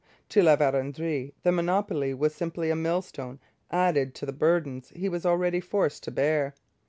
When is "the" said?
1.43-1.51, 4.25-4.33